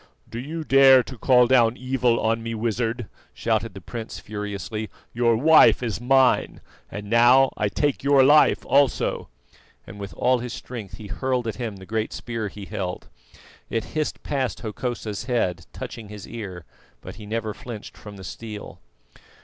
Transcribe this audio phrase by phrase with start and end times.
[0.27, 3.05] "Do you dare to call down evil on me, Wizard?"
[3.35, 4.89] shouted the prince furiously.
[5.13, 9.29] "Your wife is mine, and now I take your life also,"
[9.85, 13.09] and with all his strength he hurled at him the great spear he held.
[13.69, 16.65] It hissed past Hokosa's head, touching his ear,
[17.01, 18.79] but he never flinched from the steel.